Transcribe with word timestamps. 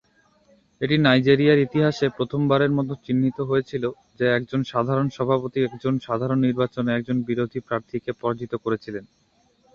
এটি 0.81 0.95
নাইজেরিয়ার 0.97 1.63
ইতিহাসে 1.67 2.05
প্রথমবারের 2.17 2.71
মত 2.71 2.89
চিহ্নিত 3.05 3.37
হয়েছিল 3.41 3.83
যে 4.19 4.25
একজন 4.37 4.61
সাধারণ 4.71 5.07
সভাপতি 5.17 5.59
একজন 5.61 5.95
সাধারণ 6.07 6.39
নির্বাচনে 6.39 6.89
একজন 6.93 7.17
বিরোধী 7.29 7.59
প্রার্থীকে 7.67 8.11
পরাজিত 8.21 8.53
করেছিলেন। 8.63 9.03